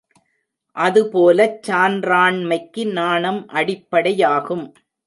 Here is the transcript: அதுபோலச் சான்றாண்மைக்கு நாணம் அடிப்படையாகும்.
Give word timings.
அதுபோலச் 0.75 1.59
சான்றாண்மைக்கு 1.67 2.91
நாணம் 2.91 3.41
அடிப்படையாகும். 3.53 4.65